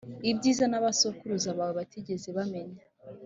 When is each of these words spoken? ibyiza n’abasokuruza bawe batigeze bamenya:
ibyiza 0.29 0.63
n’abasokuruza 0.69 1.49
bawe 1.57 1.73
batigeze 1.79 2.27
bamenya: 2.37 2.81